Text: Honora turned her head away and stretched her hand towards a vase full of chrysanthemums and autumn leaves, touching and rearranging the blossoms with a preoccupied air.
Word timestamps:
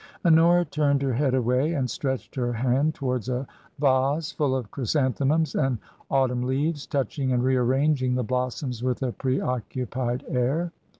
Honora 0.25 0.65
turned 0.65 1.03
her 1.03 1.13
head 1.13 1.35
away 1.35 1.73
and 1.73 1.87
stretched 1.87 2.33
her 2.33 2.53
hand 2.53 2.95
towards 2.95 3.29
a 3.29 3.45
vase 3.77 4.31
full 4.31 4.55
of 4.55 4.71
chrysanthemums 4.71 5.53
and 5.53 5.77
autumn 6.09 6.41
leaves, 6.41 6.87
touching 6.87 7.31
and 7.31 7.43
rearranging 7.43 8.15
the 8.15 8.23
blossoms 8.23 8.81
with 8.81 9.03
a 9.03 9.11
preoccupied 9.11 10.23
air. 10.27 10.71